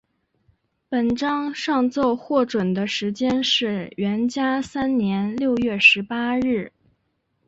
[0.89, 6.71] 本章上奏获准的时间是元嘉三年六月十八日。